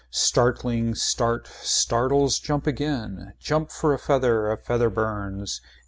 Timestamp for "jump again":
2.39-3.33